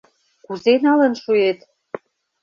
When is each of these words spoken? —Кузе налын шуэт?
—Кузе 0.45 0.73
налын 0.85 1.13
шуэт? 1.21 1.59